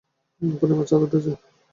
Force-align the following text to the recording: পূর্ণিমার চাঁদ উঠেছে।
পূর্ণিমার 0.41 0.87
চাঁদ 0.89 1.01
উঠেছে। 1.05 1.31